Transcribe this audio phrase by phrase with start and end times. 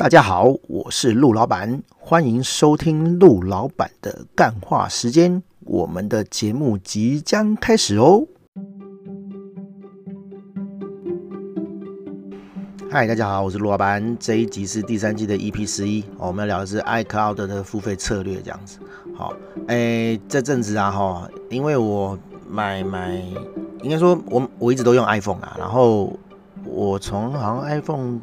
[0.00, 5.42] 大家好，我是陆老板，欢迎收听陆老板的干话时间。
[5.66, 8.26] 我们的节目即将开始哦。
[12.90, 14.16] 嗨，大家好，我是陆老板。
[14.18, 18.78] 这一集是第三季的 EP 十一，我们要聊的是 iCloud 的付费策略，这样子。
[19.14, 19.34] 好，
[19.68, 23.22] 哎，这阵子啊，哈，因为我买买，
[23.82, 26.18] 应该说我我一直都用 iPhone 啊，然后
[26.64, 28.20] 我从好像 iPhone。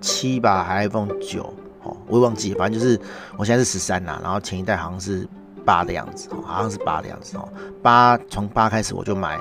[0.00, 1.52] 七吧，还 iPhone 九，
[1.82, 3.00] 哦，我也忘记，反正就是
[3.36, 5.26] 我现在是十三啦，然后前一代好像是
[5.64, 7.48] 八的样子，好像是八的样子哦，
[7.82, 9.38] 八从八开始我就买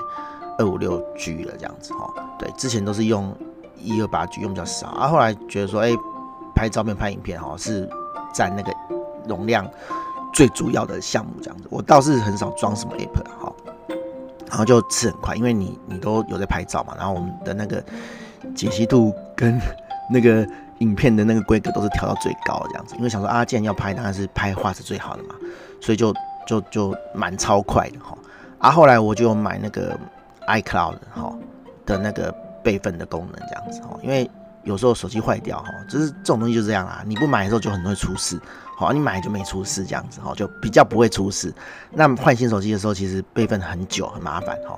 [0.58, 3.36] 二五六 G 了这样子哦，对，之前都是用
[3.77, 5.91] 一二八 G 用比较少，啊，后来觉得说，哎，
[6.55, 7.88] 拍照片拍影片哈是
[8.34, 8.74] 占那个
[9.27, 9.70] 容量
[10.34, 13.54] 最主要的项目这样子，我倒是很少装什么 App 哈，
[14.49, 17.84] 然后就吃很快，因为你你都有在拍照嘛，然后我们的那个
[18.55, 19.60] 解析度跟
[20.09, 20.48] 那个
[20.80, 25.35] 影片的那个规格都是调到最高这样子，因为想说啊，既然要拍，当然是拍画质最好的嘛，
[25.82, 26.13] 所以就
[26.46, 28.18] 就就蛮超快的哈。
[28.60, 29.98] 啊，后来我就买那个
[30.48, 31.34] iCloud 哈
[31.85, 34.29] 的那个备份的功能这样子哈，因为
[34.63, 38.40] 有时候手机坏掉哈，就是这种东西就这样啦，你不买的时候就很容易出事，
[38.77, 41.54] 好，你买就没出事这样子哈，就比较不会出事。
[41.91, 44.77] 那换新手机的时候，其实备份很久很麻烦哈。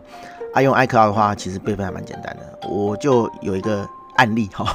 [0.53, 3.87] 啊，用 iCloud 的话，其实备份还蛮简单的，我就有一个。
[4.17, 4.65] 案例 哈，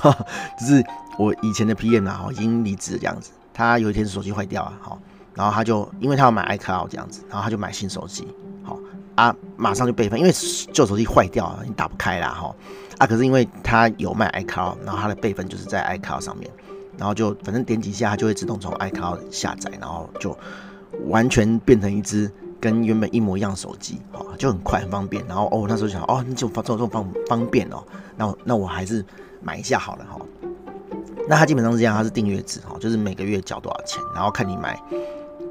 [0.58, 0.84] 就是
[1.18, 3.30] 我以前的 PM 啊，已经离职这样子。
[3.54, 4.98] 他有一天手机坏掉了，好，
[5.34, 8.26] 然后他就因为他要买 iCloud 这样子，然后他就买新手机，
[8.62, 8.78] 好
[9.14, 10.32] 啊，马上就备份，因为
[10.72, 12.54] 旧手机坏掉了，你打不开啦，哈
[12.96, 16.50] 啊，可是因为他有卖 iCloud，然后他的备份就是在 iCloud 上面，
[16.96, 20.34] 然后就反正点几下，他就会自动从 iCloud 下载，然后就
[21.08, 22.30] 完全变成一只
[22.62, 25.22] 跟原本一模一样手机，好，就很快很方便。
[25.26, 27.82] 然后哦，那时候想哦，你就这种这种方方便哦，
[28.16, 29.04] 那我那我还是。
[29.44, 30.20] 买一下好了哈，
[31.28, 34.80] 那它基本上是这样，它是订阅制哈，就是每个月缴多少钱，然后看你买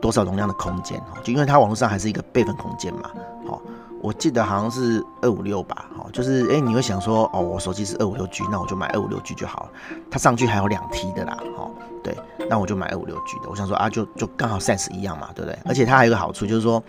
[0.02, 3.12] 多少容量的空间哈，就因为它网络上还是一个备份空间嘛，
[3.46, 3.62] 好，
[4.02, 9.70] 我记得好像是二五六吧，哈，就是哎、你会想说哦，我手机是二五六 G，那我就买二五六 G 就好了，
[10.10, 11.70] 它上去还有两 T 的啦，哈，
[12.04, 12.18] 对，
[12.50, 15.58] 那我就买二五六 G 的，我想说啊，就就刚好 size 一样嘛，对不对？
[15.66, 16.84] 而且它还有个好处就是说，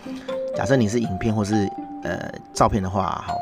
[0.55, 1.69] 假设你是影片或是
[2.03, 3.33] 呃照片的话，哈。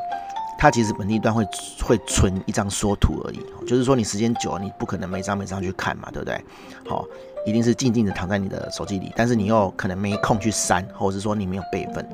[0.60, 1.44] 它其实本地端会
[1.84, 6.40] 会存一张缩图而已，就是说你时间久了，你不可能每张每张去看嘛，对不对？
[6.88, 7.04] 好，
[7.48, 12.08] 一定是静静的躺在你的手机里，但是你又可能没空去删，或者是说你没有备份，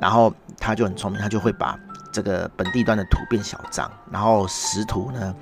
[0.00, 1.78] 然后它就很聪明，它就会把
[2.10, 5.34] 这个本地端的图变小张，然后实图呢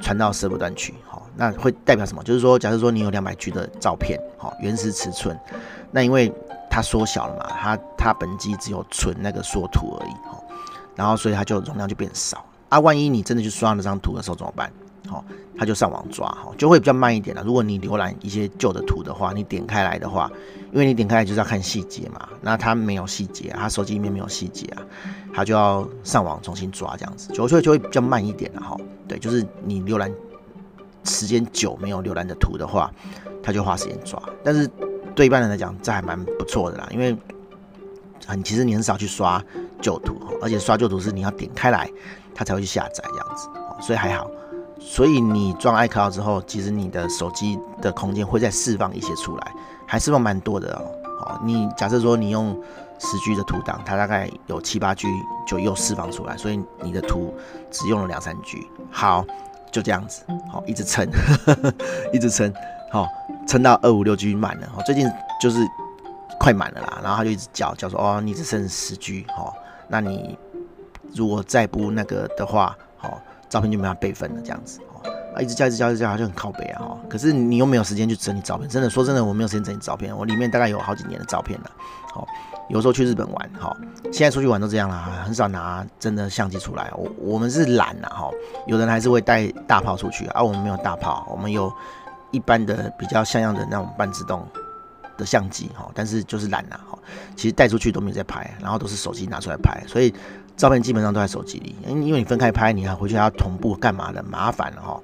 [0.00, 2.22] 传到 sub 端去，好，那会代表什么？
[2.24, 5.38] 就是说，假设说你有两百 G 的照片，好，原始尺寸，
[5.90, 6.32] 那因为
[6.68, 10.12] 它缩小了嘛，它它本机只有存那个缩图而已，
[10.96, 12.80] 然后，所以它就容量就变少啊。
[12.80, 14.70] 万一你真的去刷那张图的时候怎么办？
[15.10, 15.24] 好、哦，
[15.58, 17.42] 它就上网抓，哈，就会比较慢一点了。
[17.44, 20.30] 如果你浏览一些旧的图的话，你点开来的话，
[20.72, 24.82] 因为你点开来就是要看细节嘛，那它没有细节，它手机里面没有细节啊，
[25.34, 28.76] 它就要上网重新抓这样子，就会就会比较慢一点了哈。
[29.08, 30.12] 对，就是你浏览
[31.04, 32.90] 时间久没有浏览的图的话，
[33.42, 34.22] 它就花时间抓。
[34.44, 34.70] 但是
[35.14, 37.16] 对一般人来讲，这还蛮不错的啦，因为。
[38.26, 39.42] 很，其实你很少去刷
[39.80, 41.90] 旧图，而且刷旧图是你要点开来，
[42.32, 43.48] 它才会去下载这样子，
[43.80, 44.30] 所以还好。
[44.80, 49.52] 所以你装 iCloud 之后，其实你的手机的空间会再释放一些出来，
[49.86, 50.82] 还释放蛮多的哦。
[51.20, 52.58] 哦，你假设说你用
[52.98, 55.06] 十 G 的图档，它大概有七八 G
[55.46, 57.34] 就又释放出来，所以你的图
[57.70, 58.66] 只用了两三 G。
[58.90, 59.24] 好，
[59.70, 61.08] 就这样子，好，一直撑，
[62.12, 62.52] 一直撑，
[62.90, 63.06] 好，
[63.46, 64.66] 撑到二五六 G 满了。
[64.76, 65.06] 哦，最近
[65.40, 65.66] 就是。
[66.38, 69.52] 快满了啦，然后他就一直叫叫说哦，你只剩十 G 哦，
[69.88, 70.38] 那你
[71.14, 76.98] 如果再不那个的话，哦，照片就没法备份了这样子哦，啊，一直叫一直叫一直叫，就很靠北啊哈。
[77.08, 81.70] 可是你又没有时间去整理照片，真的说真的，我没有时间整理照片，我里面大概有好几年的照片了。
[82.14, 82.26] 哦，
[82.68, 83.76] 有时候去日本玩哈，
[84.12, 86.90] 现在出去玩都这样啦，很少拿真的相机出来。
[86.96, 88.30] 我我们是懒呐哈，
[88.66, 91.72] 有人还是会带大炮出去，而我们没有大炮，我们有
[92.30, 94.46] 一般的比较像样的那种半自动。
[95.18, 96.98] 的相机哈，但是就是懒呐哈，
[97.36, 100.14] 其实带出去都没有在拍，然后都是手机拿出来拍，所以
[100.60, 105.00] 照片基本上都在手机里，因因为你分开拍，你还回去还要同步干嘛的，麻烦了哈，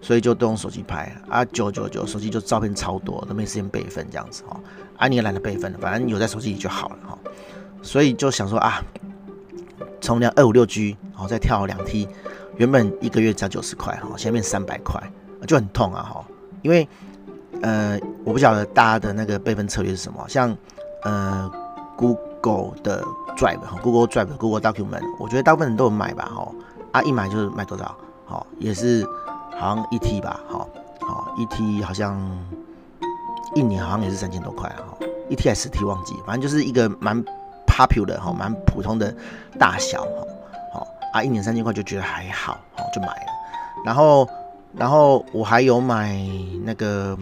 [0.00, 4.58] 所以就都用手机拍啊，九九九手机就照片超多，都没时间备份这样子哈，
[4.96, 7.18] 啊你也懒得备份了，反正有在手机里就好了哈，
[7.82, 8.82] 所以就想说啊，
[10.00, 12.08] 从两二五六 G 然后再跳两 T，
[12.56, 14.98] 原本一个月只要九十块哈，现在变三百块，
[15.46, 16.24] 就很痛啊哈，
[16.62, 16.88] 因为。
[17.62, 20.54] 呃，我不晓得大家的那个备份策略是什么，像
[21.02, 21.50] 呃
[21.96, 23.02] Google 的
[23.36, 26.48] Drive，哈，Google Drive，Google Document，我觉得大部分人都有买吧，哈，
[26.92, 27.94] 啊一买就是买多少，
[28.26, 29.06] 好，也是
[29.58, 30.68] 好像一 T 吧，好，
[31.00, 32.20] 好一 T 好像
[33.54, 34.82] 一年好像也是三千多块啊，
[35.28, 37.22] 一 T 还是十 T 忘记，反正就是一个蛮
[37.66, 39.14] popular 的哈，蛮普通的
[39.58, 40.26] 大小哈，
[40.72, 43.32] 好啊，一年三千块就觉得还好，好就买了。
[43.84, 44.28] 然后，
[44.72, 46.16] 然后我还有买
[46.64, 47.16] 那个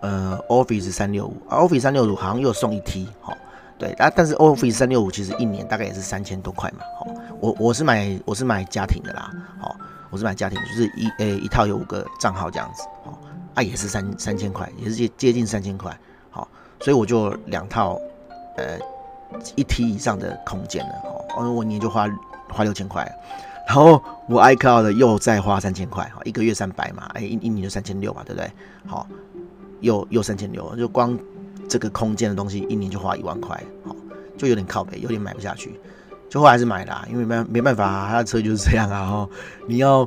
[0.00, 3.36] 呃 Office 三六五，Office 三六五好像又送一 T 哈。
[3.78, 7.06] 对啊，但是 Office 三六五其实一年大概也是三千多块嘛，好，
[7.40, 9.76] 我我是买我是买家庭的啦，好，
[10.08, 13.18] 我是买家庭，就是一诶、一套有五个账号这样子，好，
[13.54, 15.98] 啊也是三三千块，也是接接近三千块，
[16.30, 16.46] 好，
[16.80, 17.98] 所以我就两套，
[18.56, 18.78] 呃
[19.56, 20.94] 一 T 以上的空间了，
[21.36, 22.06] 哦，我年就花
[22.50, 23.10] 花六千块，
[23.66, 28.48] 然后我 iCloud 又再花三千块，好，一个月三百嘛，哎一一年就三千六嘛，对不对？
[28.86, 29.08] 好，
[29.80, 31.18] 又又三千六，就光。
[31.68, 33.94] 这个空间的东西一年就花一万块，好，
[34.36, 35.78] 就有点靠北，有点买不下去，
[36.28, 39.28] 就后还是买啦，因为没没办法啊，他的车就是这样啊，哈，
[39.66, 40.06] 你要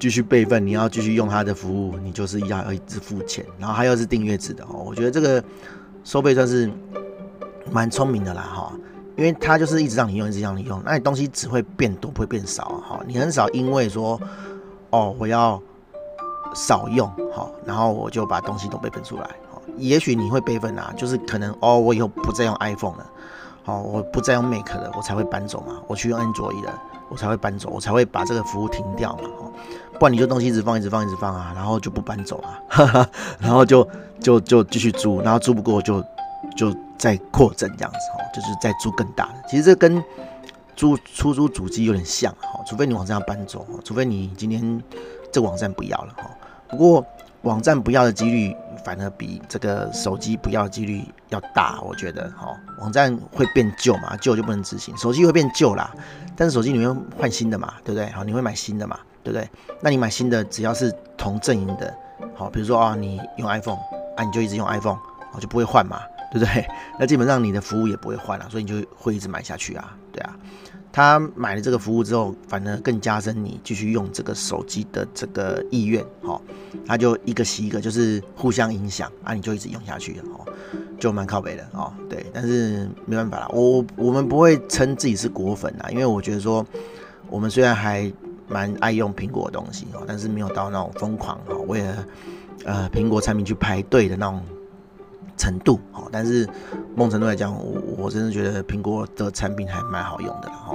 [0.00, 5.42] 继续备份，你要继续用他的服务，你就是要要一直付钱，然后他又是订阅制的哦，我觉得这个
[6.04, 6.70] 收费算是
[7.70, 8.72] 蛮聪明的啦，哈，
[9.16, 14.20] 因为他就是一直让你用，一直让你用，那你东西只会变多，不会变少，哈，你很少因为说
[14.90, 15.60] 哦我要
[16.54, 19.30] 少用，好，然后我就把东西都备份出来。
[19.76, 23.06] 也许你会备份啊，就是可能哦，我以后不再用 iPhone 了，
[23.64, 26.72] 哦，我不再用 Mac 了，我才会搬走嘛，我去用 Android 的，
[27.08, 29.52] 我才会搬走，我才会把这个服务停掉嘛，哦，
[29.98, 33.86] 不然你就东西一直放，一直放，一直放啊，然后就不搬走啊，哈哈，然后就
[34.20, 36.02] 就就继续租，然后租不过就
[36.56, 39.34] 就再扩增这样子，哦，就是再租更大的。
[39.48, 40.02] 其实这跟
[40.74, 44.82] 租出租主机有点像，哦，除非你网站要搬走，除非你今天
[45.32, 46.30] 这个网站不要了，哈，
[46.68, 47.04] 不过。
[47.46, 48.54] 网站不要的几率
[48.84, 55.94] 反而比这个手机不要的几率要大，我觉得哈，网站会变旧嘛，旧就不能执行，手机会变旧啦，
[56.36, 58.10] 但是手机你会换新的嘛，对不对？
[58.10, 59.48] 好，你会买新的嘛，对不对？
[59.80, 61.96] 那你买新的只要是同阵营的，
[62.34, 63.78] 好，比如说啊，你用 iPhone
[64.16, 64.98] 啊，你就一直用 iPhone，
[65.32, 66.00] 我就不会换嘛，
[66.32, 66.66] 对不对？
[66.98, 70.34] 那基本上你的服务也不会换了，所以你就会一直买下去啊，对啊。
[70.96, 76.40] 他买了这个服务之后，反而更加深你继续用这个手机的这个意愿，哈，
[76.86, 80.50] 他就一个洗一个，就是互相影响啊，你就一直用下去了，哦，
[80.98, 86.64] 就蛮靠北的，哦，对，但是没办法啦，我我们不会称自己是果粉啦，因为我觉得说，
[87.28, 88.10] 我们虽然还
[88.48, 92.06] 蛮爱用苹果的东西，哦，但是没有到那种疯狂，哦，为了
[92.64, 94.40] 呃苹果产品去排队的那种。
[95.36, 96.46] 程度哦，但是
[96.94, 100.74] 某种程度来讲，我我真的觉得苹果的产品还蛮好用的哈。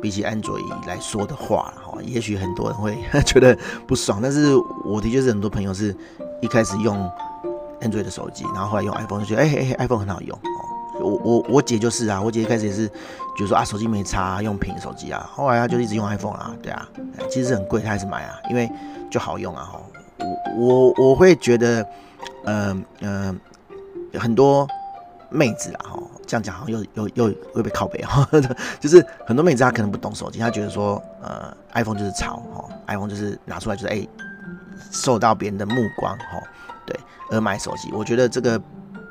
[0.00, 0.56] 比起安卓
[0.86, 2.96] 来说的话，哈，也许很多人会
[3.26, 5.92] 觉得不爽，但是我的确是很多朋友是
[6.40, 6.96] 一开始用
[7.80, 11.00] 安卓的手机，然后后来用 iPhone 就觉得哎哎 iPhone 很好用哦。
[11.00, 16.88] 我我我姐就是啊，我姐一开始也是觉得说啊手机没差，用苹手机啊，后来她就一直用 iPhone 啊，对啊，
[17.28, 18.70] 其实很贵，她还是买啊，因为
[19.10, 19.80] 就好用啊哈。
[20.56, 21.84] 我我我会觉得，
[22.44, 23.40] 嗯、嗯。
[24.18, 24.66] 很多
[25.30, 28.28] 妹子啊，哈，这样讲好像又又又会被靠北哈，
[28.80, 34.06] 就是很多妹子她可能不懂手机，她觉得说，呃，iPhone 就是潮，哈，iPhone 就是拿出来就是哎、
[34.90, 36.42] 受到别人的目光，哈，
[36.86, 36.98] 对，
[37.30, 37.90] 而买手机。
[37.92, 38.60] 我觉得这个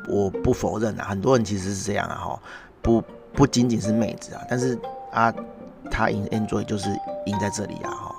[0.07, 2.39] 我不否认啊，很多人其实是这样啊，哈，
[2.81, 4.77] 不不仅仅是妹子啊，但是
[5.11, 5.33] 啊，
[5.91, 6.89] 他赢 Android 就是
[7.25, 8.15] 赢在这里啊，哈，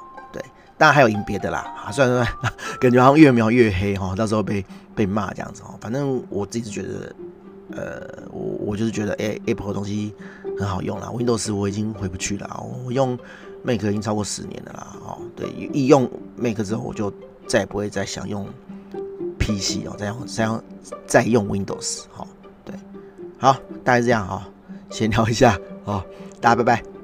[0.79, 4.65] 当然还有赢别的啦，啊，算了算，感觉好像越描越黑哈，到时候被。
[4.99, 7.15] 被骂这样子哦，反正我自己是觉得，
[7.71, 10.13] 呃，我我就是觉得，哎，Apple 的东西
[10.59, 11.07] 很好用啦。
[11.15, 13.17] Windows 我已经回不去了，我用
[13.63, 14.97] Mac 已经超过十年了啦。
[15.07, 17.15] 哦，对，一用 Mac 之后，我就
[17.47, 18.45] 再也不会再想用
[19.39, 20.65] PC 哦，再用再用
[21.07, 22.01] 再用 Windows。
[22.11, 22.27] 好，
[22.65, 22.75] 对，
[23.39, 23.53] 好，
[23.85, 24.49] 大概这样哈，
[24.91, 26.05] 闲聊一下，好，
[26.41, 26.98] 大家拜拜。